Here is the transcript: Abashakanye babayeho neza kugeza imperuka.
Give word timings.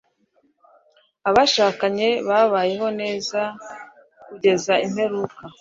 Abashakanye 1.29 2.09
babayeho 2.27 2.87
neza 3.01 3.41
kugeza 4.25 4.73
imperuka. 4.85 5.37